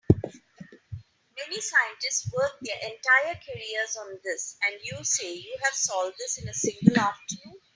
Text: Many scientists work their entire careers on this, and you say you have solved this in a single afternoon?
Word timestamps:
Many 1.37 1.61
scientists 1.61 2.31
work 2.35 2.53
their 2.63 2.75
entire 2.77 3.35
careers 3.35 3.95
on 3.97 4.19
this, 4.23 4.57
and 4.63 4.79
you 4.81 5.03
say 5.03 5.31
you 5.35 5.55
have 5.63 5.75
solved 5.75 6.17
this 6.17 6.39
in 6.39 6.47
a 6.49 6.53
single 6.55 6.99
afternoon? 6.99 7.61